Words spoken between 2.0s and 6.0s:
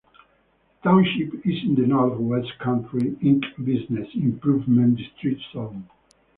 West Country Inc business improvement district zone.